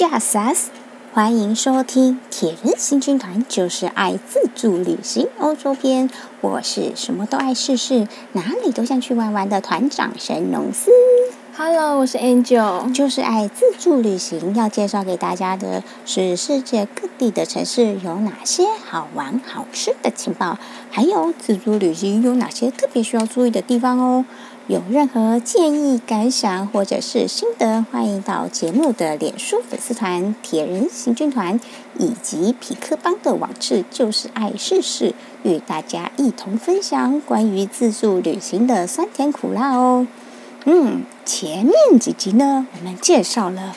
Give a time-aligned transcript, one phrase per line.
[0.00, 0.68] ，Just
[1.12, 6.08] 欢迎收听铁人行军团，就是爱自助旅行欧洲篇。
[6.40, 10.90] 我是什么都爱试试，哪里都想去玩玩的团长神农司。
[11.54, 14.54] Hello，我是 Angel，就是爱自助旅行。
[14.54, 20.56] 要介绍给大家的是世界各地的城市有哪些好玩好吃的情报，
[20.90, 24.24] 还有自助旅行有哪些特别需要注意的地方哦。
[24.70, 31.58] 有任何建议、感想或者是心得，欢迎到节目的脸书粉丝团“铁人行军团”
[31.98, 40.06] 以及痞客邦的网志“就是爱试试”，与大家一同分享关于自助旅行的酸甜苦辣哦。
[40.66, 43.74] 嗯，前面几集呢，我们介绍了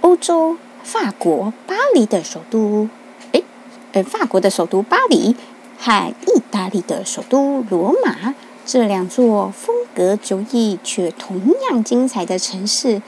[0.00, 2.88] 欧洲法国巴黎的首都，
[3.30, 3.44] 诶，
[3.92, 5.36] 呃，法国的首都巴黎
[5.78, 8.34] 和意大利的首都罗马
[8.70, 11.40] 这两座风格迥异却同
[11.70, 13.00] 样精彩的城市。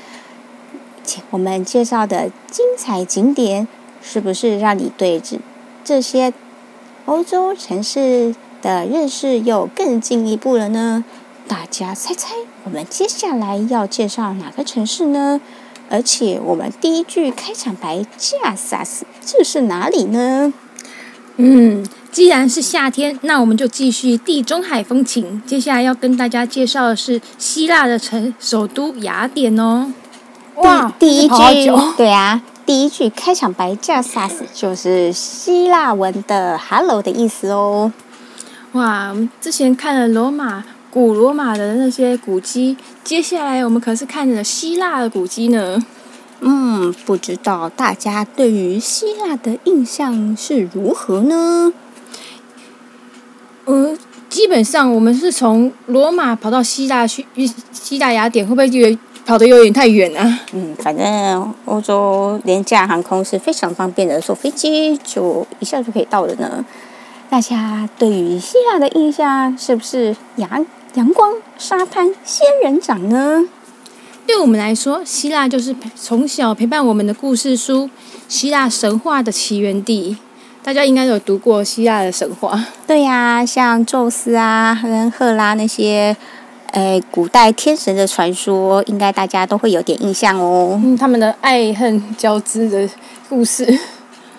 [1.28, 3.68] 我们介绍的精彩景点，
[4.00, 5.38] 是不是让你对这
[5.84, 6.32] 这些
[7.04, 11.04] 欧洲城市的认识又更进一步了呢？
[11.46, 12.30] 大家猜猜，
[12.64, 15.42] 我们接下来要介绍哪个城市呢？
[15.90, 20.54] 而且我们第一句开场白恰萨斯，这是哪里呢？
[21.42, 25.42] 嗯，既然是夏天，那我们就继续地中海风情。
[25.46, 29.90] 接下来要跟大家介绍的是希腊的城首都雅典哦。
[30.56, 31.34] 哇，第一句
[31.96, 37.90] 对啊，第一句开场白加萨斯就是希腊文的 “hello” 的意思哦。
[38.72, 40.64] 哇，我们之前看了罗马。
[40.92, 45.80] 古罗马的那些古迹，接下来我们可是看了希腊的古迹呢。
[46.40, 51.72] 嗯，不知道大家对于希腊的印象是如何呢？
[53.66, 53.96] 呃，
[54.28, 57.26] 基本上我们是从罗马跑到希腊去，
[57.72, 60.40] 希腊雅典会不会觉得跑得有点太远啊？
[60.52, 66.64] 嗯，反正欧洲廉价航空是非常方便的，坐飞机就一下就可以到了呢。
[67.28, 70.66] 大家对于希腊的印象是不是阳？
[70.94, 73.44] 阳光、沙滩、仙人掌呢？
[74.32, 77.90] 对我们来说，希腊就是从小陪伴我们的故事书，
[78.28, 80.16] 希腊神话的起源地。
[80.62, 82.64] 大家应该有读过希腊的神话。
[82.86, 86.16] 对呀、啊，像宙斯啊，跟赫拉那些，
[86.70, 90.80] 诶，古代天神的传说，应该大家都会有点印象哦。
[90.80, 92.88] 嗯，他们的爱恨交织的
[93.28, 93.80] 故事。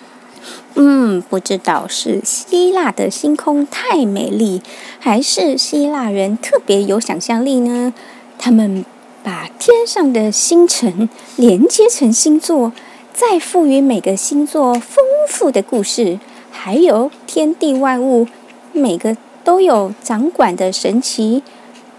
[0.74, 4.62] 嗯，不知道是希腊的星空太美丽，
[4.98, 7.92] 还是希腊人特别有想象力呢？
[8.38, 8.84] 他们
[9.22, 12.72] 把天上的星辰连接成星座，
[13.12, 16.18] 再赋予每个星座丰富的故事，
[16.50, 18.26] 还有天地万物，
[18.72, 21.42] 每个都有掌管的神奇，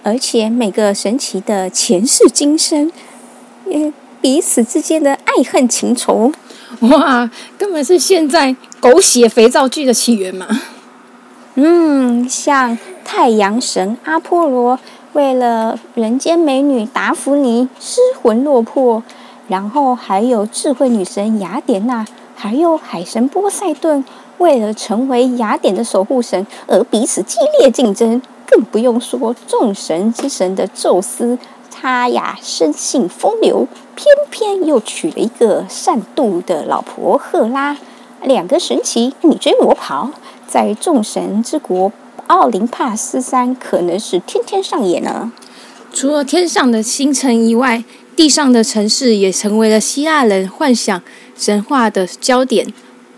[0.03, 2.91] 而且每个神奇的前世今生，
[3.71, 6.31] 嗯，彼此之间的爱恨情仇。
[6.81, 10.47] 哇，根本是现在狗血肥皂剧的起源嘛！
[11.55, 14.79] 嗯，像太阳神阿波罗
[15.13, 19.03] 为了人间美女达芙妮失魂落魄，
[19.47, 22.03] 然后还有智慧女神雅典娜，
[22.35, 24.03] 还有海神波塞顿
[24.39, 31.37] 为了成为雅典的守护神而彼此激烈竞争，更不用说众神之神的宙斯。
[31.69, 37.77] 他呀，生性风流，偏偏又娶了一个善妒的老婆赫拉，
[38.23, 40.09] 两个神奇你追我跑，
[40.47, 41.91] 在众神之国
[42.27, 45.31] 奥林帕斯山，可能是天天上演呢。
[45.93, 47.83] 除了天上的星辰以外，
[48.15, 51.01] 地上的城市也成为了希腊人幻想
[51.37, 52.71] 神话的焦点。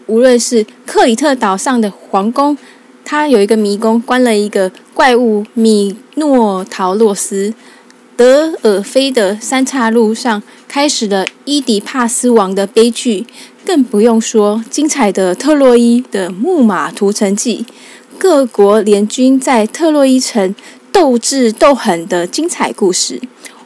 [0.07, 2.57] 无论是克里特岛上的皇宫，
[3.03, 7.53] 它有一个迷宫，关了一个怪物米诺陶洛斯。
[8.17, 13.25] 德尔菲的三岔路上开始了伊底帕斯王的悲剧，
[13.65, 17.65] 更不用说精彩的特洛伊的木马屠城记，
[18.17, 20.55] 各国联军在特洛伊城
[20.91, 23.21] 斗智斗狠的精彩故事。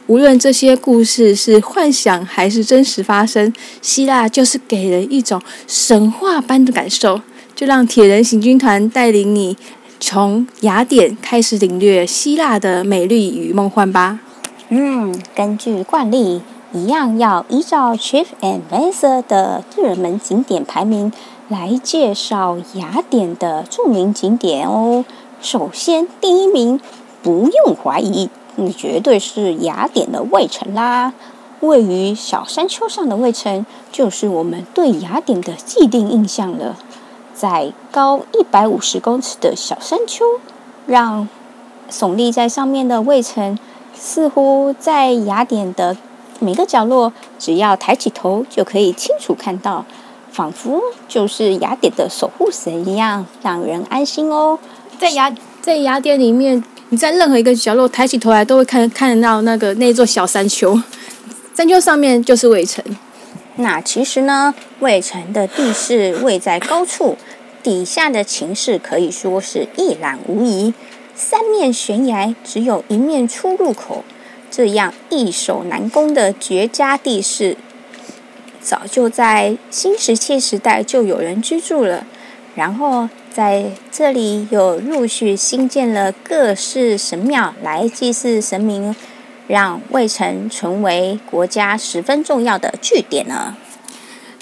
[0.06, 7.20] 无论这些故事是幻想还是真实发生，希腊就是给人一种神话般的感受。
[7.54, 9.56] 就让铁人行军团带领你
[10.00, 14.18] 从雅典开始领略希腊的美丽与梦幻吧。
[14.70, 16.40] 嗯，根据惯例，
[16.72, 21.12] 一样要依照 TripAdvisor 的热门景点排名
[21.50, 25.04] 来介绍雅典的著名景点哦。
[25.42, 26.80] 首先，第一名
[27.24, 31.12] 不用怀疑，你绝对是雅典的卫城啦。
[31.58, 36.76] 位于小山丘上的卫城，就是我们对雅典的既定印象了。
[37.34, 40.24] 在高一百五十公尺的小山丘，
[40.86, 41.28] 让
[41.90, 43.58] 耸立在上面的卫城。
[43.92, 45.96] 似乎在雅典的
[46.38, 49.84] 每个角落只要抬起头就可以清楚看到，
[50.32, 54.58] 仿佛就是雅典的守护神一样，让人安心哦。
[54.98, 60.80] 在雅在雅典里面，你在任何一个角落抬起头来，都会看看得到那个那座小山丘，
[61.54, 62.84] 山丘上面就是卫城。
[63.56, 67.16] 那其实呢，卫城的地势位在高处，
[67.62, 70.72] 底下的情势可以说是一览无遗。
[71.14, 74.02] 三面悬崖，只有一面出入口，
[74.50, 77.58] 这样易守难攻的绝佳地势，
[78.60, 82.06] 早就在新石器时代就有人居住了。
[82.54, 88.94] 然后在这里又陆续新建了各式神庙来祭祀神明，
[89.46, 93.56] 让卫城成为国家十分重要的据点呢。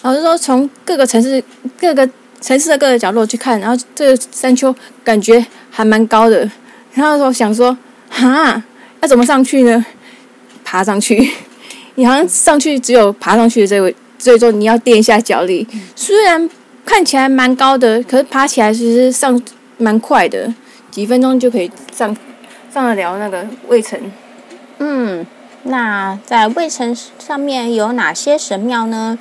[0.02, 1.42] 老实说，从各个城市、
[1.78, 2.08] 各个
[2.40, 4.74] 城市的各个角落去看，然后这个山丘
[5.04, 6.50] 感觉还蛮高的。
[6.94, 7.76] 然后我想说，
[8.08, 8.62] 哈，
[9.00, 9.84] 要怎么上去呢？
[10.64, 11.30] 爬上去，
[11.96, 15.66] 你好像上去只有爬上去的这位，所以说你要垫一下脚力。
[15.96, 16.50] 虽然
[16.84, 19.40] 看起来蛮高的，可是爬起来其实上
[19.76, 20.52] 蛮快的，
[20.90, 22.16] 几分钟就可以上
[22.72, 23.98] 上得了那个卫城。
[24.78, 25.26] 嗯，
[25.62, 29.18] 那在卫城上面有哪些神庙呢？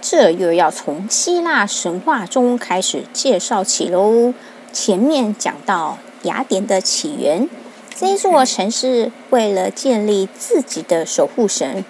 [0.00, 4.34] 这又要从希腊神话中开始介绍起喽。
[4.72, 5.98] 前面讲到。
[6.24, 7.46] 雅典的起源，
[7.94, 11.84] 这座城市为了建立自己的守护神，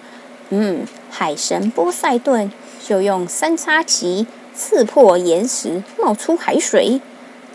[0.49, 0.81] 嗯，
[1.17, 2.51] 海神波塞顿
[2.85, 6.99] 就用三叉戟刺破岩石，冒出海水。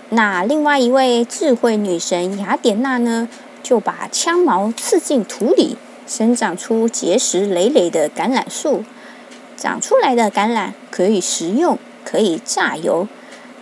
[0.09, 3.29] 那另外一位智慧女神雅典娜呢，
[3.63, 5.77] 就把枪矛刺进土里，
[6.07, 8.83] 生长出结实累累的橄榄树。
[9.59, 13.07] 长出来的橄榄可以食用，可以榨油。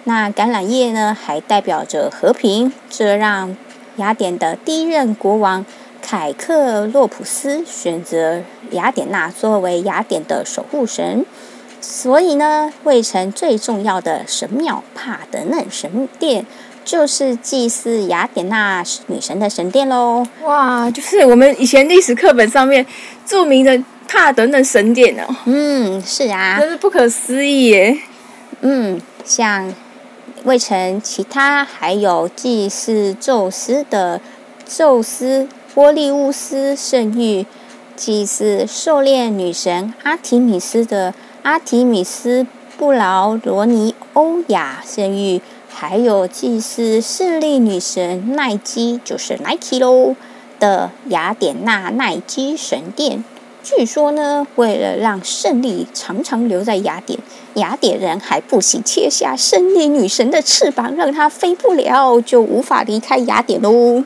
[0.04, 3.56] 那橄榄叶呢，还代表着和平，这让
[3.96, 5.66] 雅典的第一任国王
[6.00, 8.42] 凯克洛普斯选择
[8.72, 11.24] 雅典娜作为雅典的守护神。
[11.80, 16.44] 所以呢，卫城最重要的神庙帕德嫩神殿，
[16.84, 20.26] 就是祭祀雅典娜女神的神殿喽。
[20.42, 22.84] 哇，就是我们以前历史课本上面
[23.24, 25.34] 著名的帕德嫩神殿哦。
[25.44, 27.98] 嗯，是啊，真是不可思议耶。
[28.60, 29.72] 嗯，像。
[30.44, 34.20] 卫城其他还有祭祀宙斯的
[34.64, 37.44] 宙斯波利乌斯圣域，
[37.98, 41.12] 祭祀狩猎女神阿提米斯的
[41.42, 42.46] 阿提米斯
[42.76, 50.14] 布劳罗尼欧亚圣域，还有祭祀胜利女神奈基，就是 Nike 喽
[50.60, 53.24] 的雅典娜奈基神殿。
[53.64, 57.18] 据说呢，为了让胜利常常留在雅典，
[57.54, 64.04] 雅典人还不惜切下胜利女神的翅膀，让她飞不了，就无法离开雅典喽。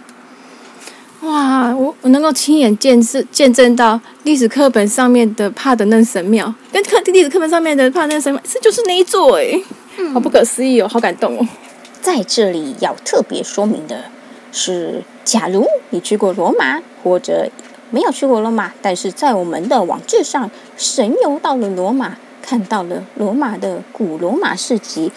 [1.23, 9.61] 哇，我我能够亲眼见识见证到历史课本上面的帕德嫩神庙，跟课历史课本上面的帕德嫩神庙这就是那一座哎，
[10.13, 11.47] 好不可思议哦，好感动哦。
[12.01, 14.05] 在这里要特别说明的
[14.51, 17.51] 是，假如你去过罗马或者。
[17.95, 25.11] 没有去过罗马，但是在我们的网志上神游到了罗马，看到了罗马的古罗马市集，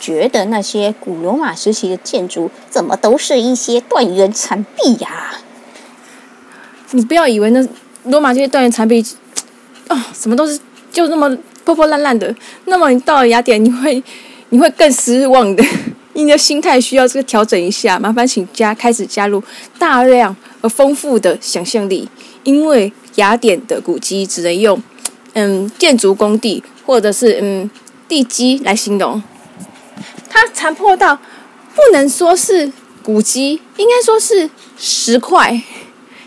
[0.00, 5.40] 觉得那些古罗马时期的建筑怎么都是一些断垣残壁呀、啊？
[6.92, 7.66] 你不要以为那
[8.04, 9.04] 罗马这些断垣残壁
[9.88, 10.58] 啊、哦，什么都是
[10.92, 12.34] 就那么破破烂烂的，
[12.66, 14.02] 那么你到了雅典，你会
[14.50, 15.64] 你会更失望的。
[16.16, 19.42] 你的心态需要这个调整一下，麻烦请加开始加入
[19.80, 22.08] 大量而丰富的想象力，
[22.44, 24.80] 因为雅典的古迹只能用
[25.34, 27.70] 嗯建筑工地或者是嗯
[28.08, 29.22] 地基来形容，
[30.28, 31.16] 它残破到
[31.74, 32.72] 不能说是
[33.02, 35.62] 古迹，应该说是石块，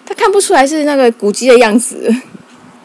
[0.06, 2.14] 它看不出来是那个古迹的样子。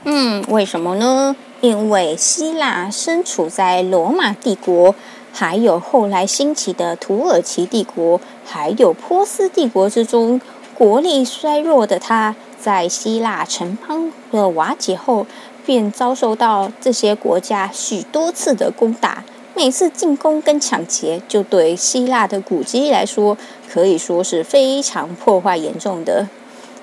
[0.04, 1.36] 嗯，为什么呢？
[1.60, 4.94] 因为希腊身处在罗马帝国。
[5.34, 10.38] 还有后来兴起的土耳其帝国，还有波斯帝国之中，
[10.74, 15.26] 国力衰弱的他，在希腊城邦的瓦解后，
[15.64, 19.24] 便遭受到这些国家许多次的攻打。
[19.54, 23.36] 每次进攻跟抢劫，就对希腊的古迹来说，
[23.70, 26.28] 可以说是非常破坏严重的。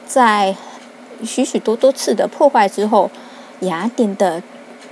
[0.06, 0.56] 在
[1.24, 3.10] 许许多多次的破坏之后，
[3.62, 4.42] 雅典的。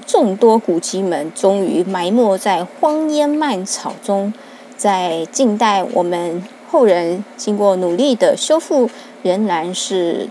[0.06, 4.34] 众多古迹们终于埋没在荒烟蔓草中，
[4.77, 6.41] 在近代，我们
[6.72, 8.89] 后人经过努力的修复，
[9.22, 10.29] 仍然是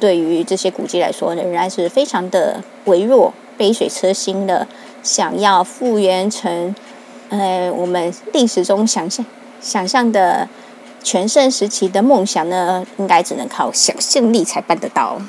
[0.00, 4.66] 对于这些古迹来说，仍然是非常的微弱，杯水车薪的。
[5.02, 6.74] 想要复原成，
[7.28, 9.22] 呃，我们历史中想象
[9.60, 10.48] 想象的
[11.02, 15.20] 全盛时期的梦想呢，应该只能靠想象力才办得到。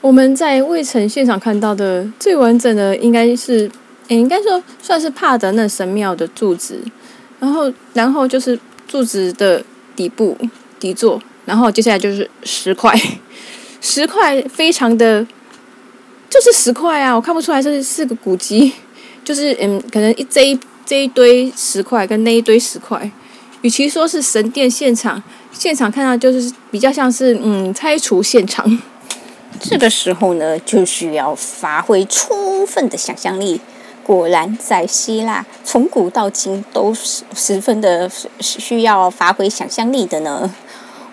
[0.00, 3.70] 我们在卫城现场看到的最完整的，应该是，
[4.08, 6.82] 应该说算是帕德那神庙的柱子，
[7.40, 9.62] 然后，然后就是柱子的
[9.94, 10.34] 底部
[10.80, 12.98] 底座，然后接下来就是石块，
[13.82, 15.26] 石块非常的，
[16.32, 18.72] 就是石块啊，我看不出来这是是个古迹，
[19.22, 23.10] 就是嗯，可能一这一这一堆石块跟那一堆石块，
[23.60, 25.22] 与其说是神殿现场，
[25.52, 28.80] 现场看到就是比较像是嗯拆除现场。
[29.60, 33.60] 这个时候呢，就需要发挥充分的想象力。
[34.02, 38.10] 果然，在希腊从古到今都是十分的
[38.40, 40.52] 需要发挥想象力的呢。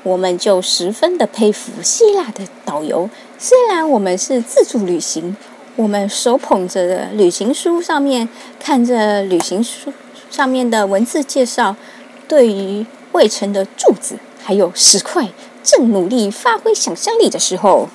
[0.01, 3.09] 我们就十分的佩服希腊的导游。
[3.41, 5.37] 虽然我们是自助旅行，
[5.77, 8.27] 我们手捧着的旅行书上面
[8.61, 9.93] 看着旅行书
[10.29, 11.77] 上面的文字介绍，
[12.27, 15.29] 对于卫城的柱子还有石块，
[15.63, 17.87] 正努力发挥想象力的时候。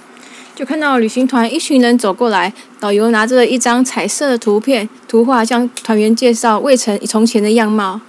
[0.55, 8.01] 就看到旅行团一群人走过来，导游拿着一张彩色的图片图画，向团员介绍卫城从前的样貌。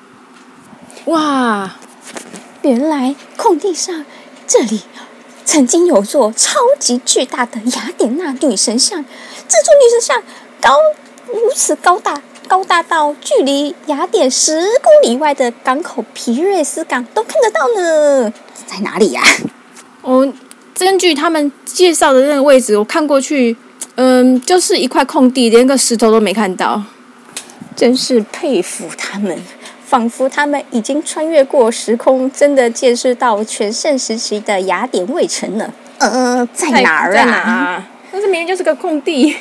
[1.07, 1.75] 哇！
[2.61, 4.05] 原来空地上
[4.47, 4.83] 这里
[5.45, 9.05] 曾经有座超级巨大的雅典娜女神像，
[9.47, 10.23] 这座女神像
[10.59, 10.77] 高
[11.27, 18.33] 如此高大，高大到距离雅典十公里外的港口皮瑞斯港都看得到呢。
[18.65, 19.21] 在哪里呀？
[20.01, 20.33] 哦。
[20.77, 23.55] 根据他们介绍的那个位置，我看过去，
[23.95, 26.83] 嗯，就是一块空地，连个石头都没看到。
[27.77, 29.41] 真是佩服他们，
[29.85, 35.71] 仿佛他们已经穿越过时空，真的见识到全盛时期的雅典卫城了。
[35.99, 37.13] 呃，在哪儿啊？
[37.13, 37.87] 在哪啊？
[38.11, 39.35] 但是明明就是个空地。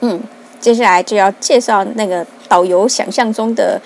[0.00, 0.20] 嗯，
[0.60, 3.80] 接下来就要介绍那个导游想象中的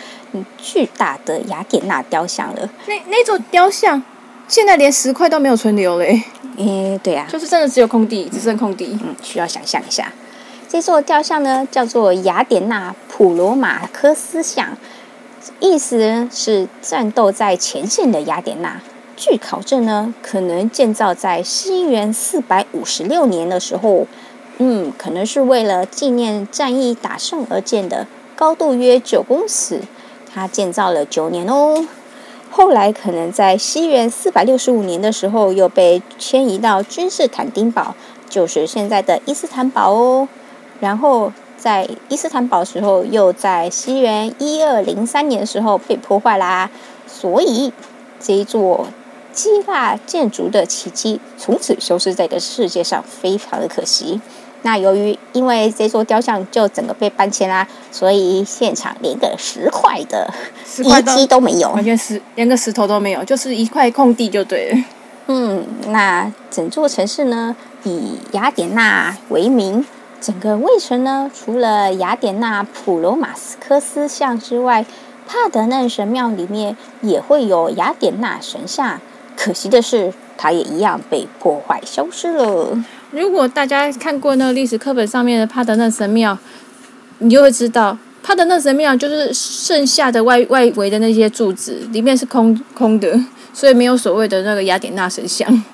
[0.58, 2.68] 巨大的雅典娜雕像了。
[2.86, 4.02] 那那座雕像。
[4.48, 6.22] 现在连石块都没有存留嘞。
[6.58, 8.98] 诶，对呀、啊，就是真的只有空地，只剩空地。
[9.02, 10.12] 嗯，需要想象一下。
[10.68, 14.76] 这座雕像呢，叫做雅典娜普罗马科斯像，
[15.60, 18.80] 意思是战斗在前线的雅典娜。
[19.16, 24.06] 据考证呢，可能建造在西元四百五十六年的时候，
[24.58, 29.82] 嗯，可能是为了纪念战役打胜而建的，高度约九公尺，
[30.32, 31.86] 它建造了九年哦。
[32.50, 37.94] 后来可能在西元四百六十五年的时候，又被迁移到君士坦丁堡，
[38.28, 40.28] 就是现在的伊斯坦堡哦。
[40.80, 46.68] 然后在伊斯坦堡的时候，又在西元一二零三年的时候被破坏啦。
[47.06, 47.72] 所以
[48.18, 48.88] 这一座
[49.32, 54.20] 希腊建筑的奇迹，从此消失在这个世界上，非常的可惜。
[54.62, 60.28] 那由于因为这座雕像就整个被搬迁啦，所以现场连个石块的
[60.78, 64.84] 遗迹都没有，完全石连个石头都没有，就是一块空地就对了。
[65.28, 67.54] 嗯，那整座城市呢，
[67.84, 69.84] 以雅典娜为名，
[70.22, 74.86] 整个卫城呢，除了雅典娜普罗马斯科斯像之外，
[75.26, 79.00] 帕德嫩神庙里面也会有雅典娜神像，
[79.36, 82.80] 可惜的是，它也一样被破坏消失了。
[83.10, 86.38] 如果大家看过那个历史课本上面的帕德嫩神庙，
[87.18, 93.18] 你就会知道，帕德嫩神庙就是剩下的外外围的那些柱子，里面是空空的，
[93.52, 95.64] 所以没有所谓的那个雅典娜神像。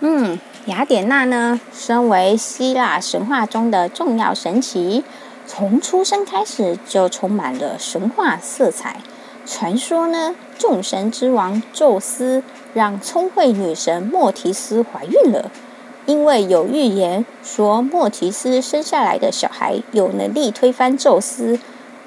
[0.00, 0.36] 嗯，
[0.66, 5.02] 雅典娜呢，身为希腊神话中的重要神祇，
[5.46, 8.96] 从出生开始就充满了神话色彩。
[9.44, 12.42] 传说呢，众神之王宙斯
[12.72, 15.50] 让聪慧女神莫提斯怀孕了。
[16.06, 21.58] 因为有预言说莫提斯生下来的小孩有能力推翻宙斯，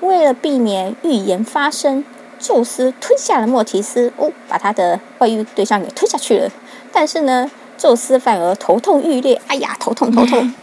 [0.01, 2.03] 为了避免预言发生，
[2.39, 6.49] 宙斯吞下了莫提斯，哦，把他的外遇对象给吞下去了。
[6.91, 10.53] 但是呢，宙斯反而头痛欲裂，哎呀，头痛头痛，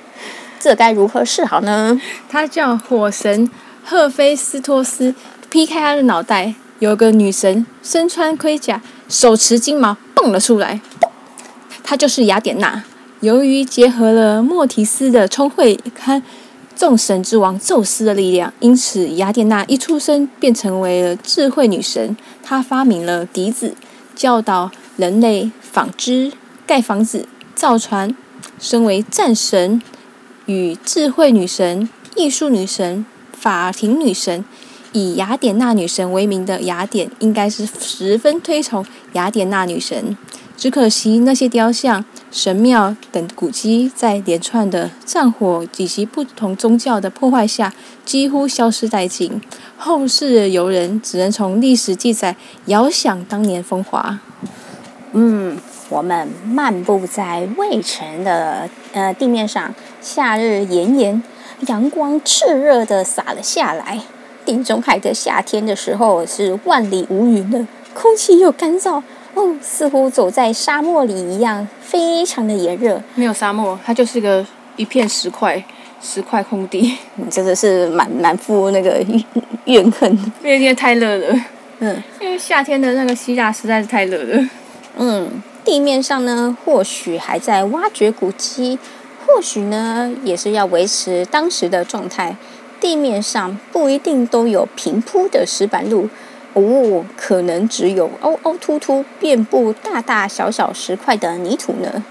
[0.59, 2.01] 这该如何是好呢？
[2.29, 3.51] 他叫火神
[3.85, 5.15] 赫菲斯托斯
[5.49, 10.81] 劈开他的脑袋，有个女神身穿盔甲，手持金矛蹦了出来，
[11.85, 12.83] 她就是雅典娜。
[13.21, 16.23] 由于结合了莫提斯的聪慧和
[16.77, 22.17] 众神之王宙斯的力量，因此雅典娜一出生便成为了智慧女神。
[22.43, 23.75] 她发明了笛子，
[24.15, 26.33] 教导人类纺织、
[26.67, 28.17] 盖房子、造船。
[28.59, 29.83] 身为战神
[30.47, 34.45] 与智慧女神、艺术女神、法庭女神，
[34.93, 40.17] 以雅典娜女神为名的雅典，应该是十分推崇雅典娜女神。
[40.57, 42.05] 只可惜那些雕像。
[42.31, 47.73] 神庙等古迹在连串的战火以及不同宗教的破坏下，
[48.05, 49.41] 几乎消失殆尽。
[49.77, 52.35] 后世的游人只能从历史记载
[52.67, 54.19] 遥想当年风华。
[55.13, 55.57] 嗯，
[55.95, 61.23] 我们漫步在卫城的呃地面上，夏日炎炎，
[61.69, 64.01] 阳光炽热的洒了下来。
[64.45, 69.01] 地中海的夏天的时候是万里无云的，空气又干燥，
[69.35, 73.01] 哦，似乎走在沙漠里一样，非常的炎热。
[73.15, 75.65] 没有沙漠，它就是个一片石块，
[76.03, 76.99] 石块空地。
[77.31, 79.01] 真的是满满腹那个
[79.67, 80.11] 怨恨，
[80.43, 81.41] 因为今天太热了。
[81.79, 84.49] 嗯，因为夏天的那个希腊实在是太热了。
[84.97, 88.79] 嗯，地面上呢，或许还在挖掘古迹，
[89.27, 92.37] 或许呢，也是要维持当时的状态。
[92.81, 96.11] 地面上不一定都有平铺的石板路，
[96.53, 102.05] 哦，可能只有凹凹凸凸、遍布大大小小石块的泥土呢。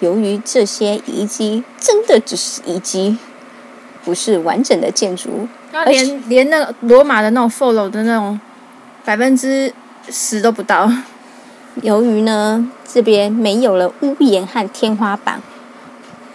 [0.00, 3.16] 由于这些遗迹真的只是遗迹，
[4.04, 8.38] 不是完整的建筑，那连且连那个罗马的那种 follow 的那种
[9.06, 9.72] 百分之
[10.10, 10.90] 十都不到。
[11.82, 15.42] 由于呢，这边没有了屋檐和天花板，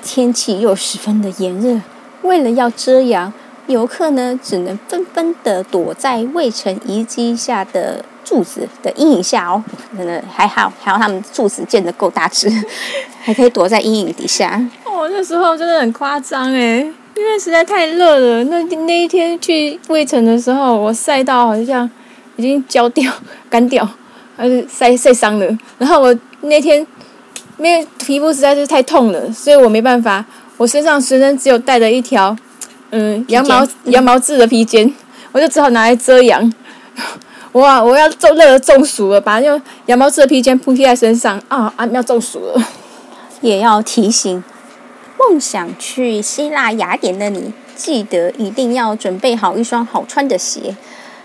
[0.04, 1.80] 天气又十分的炎热，
[2.24, 3.32] 为了要遮阳。
[3.68, 9.64] 游客呢，只能纷纷的躲在卫城遗迹下的柱子的阴影下哦。
[9.96, 12.50] 真的还好，还好他们柱子建的够大只，
[13.22, 14.60] 还可以躲在阴影底下。
[14.86, 16.80] 哦，那时候真的很夸张诶，
[17.16, 18.44] 因为实在太热了。
[18.46, 21.88] 那那一天去卫城的时候，我晒到好像
[22.38, 23.14] 已经焦掉、
[23.52, 23.88] 干掉，
[24.40, 25.46] 还是晒晒伤了。
[25.78, 26.80] 然后我那天
[27.58, 30.24] 因为皮肤实在是太痛了，所以我没办法，
[30.56, 32.36] 我身上随身只有带着一条。
[32.92, 34.92] 嗯，羊毛羊毛质的披肩，
[35.34, 36.52] 我就只好拿来遮阳。
[37.52, 42.64] 哇，我要中热中暑了，把那用羊毛质的披肩铺贴在身上啊啊，要中暑了。
[43.42, 44.44] 也要提醒，
[45.20, 50.76] 梦想去希腊雅典的你，记得一定要准备好一双好穿的鞋。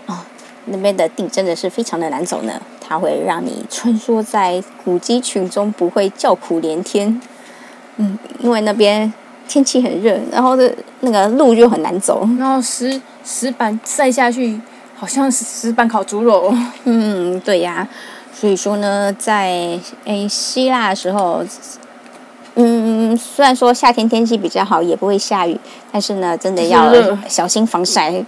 [0.05, 0.19] 哦，
[0.65, 7.21] 那边的地真的是非常的难走呢，它会让你穿梭在古迹群中，不会叫苦连天。
[7.97, 9.13] 嗯，因为那边。
[9.47, 14.59] 天气很热，然后的那个路就很难走，然后石石板晒下去，
[14.95, 16.51] 好像是石板烤猪肉。
[16.85, 17.87] 嗯，对呀。
[18.33, 21.45] 所以说呢，在诶希腊的时候，
[22.55, 25.55] 嗯，虽然说夏天天气比较好，也不会下雨，
[25.91, 26.91] 但是呢，真的要
[27.29, 28.25] 小心防晒，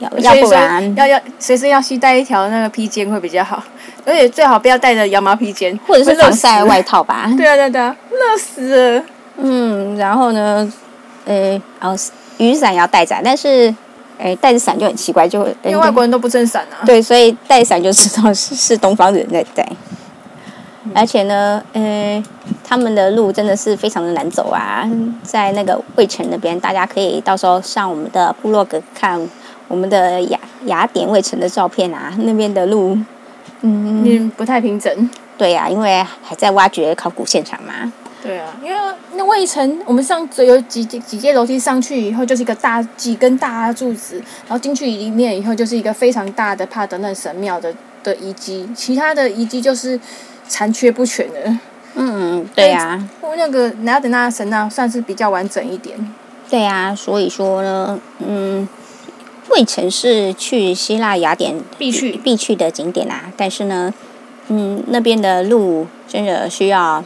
[0.00, 3.62] 要要不然要要随身要携带一条那个披肩会比较好，
[4.04, 7.30] 而且最好不要带着羊毛披肩，或者是防晒外套吧。
[7.36, 9.04] 对啊对啊对啊，热死了。
[9.38, 10.72] 嗯，然后呢，
[11.26, 11.94] 呃，哦，
[12.38, 13.74] 雨伞也要带着，但是，
[14.18, 16.84] 哎，带着伞就很奇怪，就因为外国人都不撑伞啊。
[16.86, 19.68] 对，所以带伞就知道是是东方人在带。
[20.84, 22.24] 嗯、而且呢，呃，
[22.64, 24.88] 他们的路真的是非常的难走啊，
[25.22, 29.20] 在那个卫城那边，大家可以到时候上我们的部落格看
[29.68, 32.96] 我们的雅雅典卫城的照片啊，那边的路，
[33.62, 35.10] 嗯，嗯不太平整。
[35.38, 37.92] 对呀、啊，因为还在挖掘考古现场嘛。
[38.22, 38.80] 对啊，因为
[39.14, 44.16] 那卫城，我们上只有几几几阶楼梯上去以后，就是一个大几根大柱子，
[44.48, 50.00] 然后进去里面以后，就是一个非常大的帕德嫩神庙的的遗迹，其他的遗迹就是
[50.48, 51.58] 残缺不全的。
[51.94, 53.10] 嗯，对呀、啊。
[53.36, 55.96] 那个雅典娜神庙算是比较完整一点。
[56.48, 58.66] 对呀、啊，所以说呢，嗯，
[59.50, 63.92] 卫城是去希腊雅典必去必去的景点啊，但是呢，
[64.48, 67.04] 嗯，那边的路真的需要。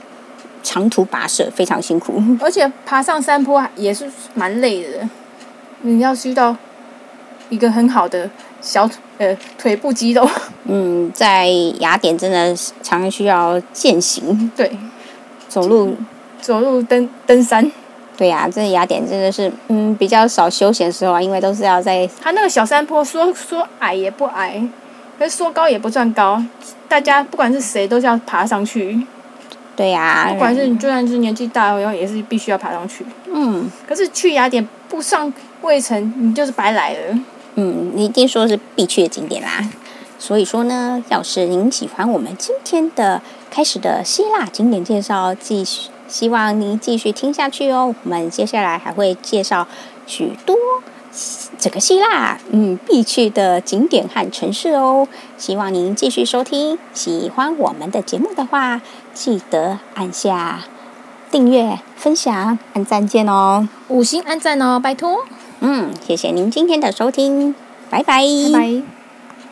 [0.63, 5.09] 长途跋涉非常辛苦， 而且爬上山坡也是蛮累的。
[5.81, 6.55] 你要需要
[7.49, 10.29] 一个很好的小呃腿部肌肉。
[10.69, 11.47] 嗯，在
[11.79, 14.53] 雅典真的常常需要践行。
[14.55, 14.71] 对，
[15.49, 15.97] 走路
[16.43, 17.73] 走路登登山。
[18.21, 22.07] 对呀、啊，这雅典真的是嗯比较少休闲时候啊，因为都是要在。
[22.21, 24.63] 它那个小山坡说说矮也不矮，
[25.19, 26.45] 可是说高也不算高，
[26.87, 29.07] 大家不管是谁都是要爬上去。
[29.75, 33.07] 对呀、啊，不管是你，就算是年纪大，然后也是必须要爬上去。
[33.33, 37.19] 嗯，可是去雅典不上卫城，你就是白来了。
[37.55, 39.67] 嗯，你一定说是必去的景点啦。
[40.19, 47.95] 所以说呢，要是您喜欢我们今天的开始的希腊景点介绍，继续希望您继续听下去哦。
[48.03, 49.67] 我们接下来还会介绍
[50.07, 50.55] 许多。
[51.59, 55.09] 整个希腊，嗯，必去的景点和城市哦。
[55.37, 58.81] 希望您继续收听，喜欢我们的节目的话，
[59.13, 60.61] 记得按下
[61.31, 63.69] 订阅、分享、按赞键哦。
[63.89, 65.25] 五星按赞哦，拜托。
[65.59, 67.57] 嗯，谢谢您今天的收听，
[67.91, 68.23] 拜拜。
[68.53, 69.00] 拜拜。